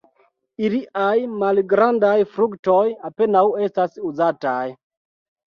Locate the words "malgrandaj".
1.43-2.15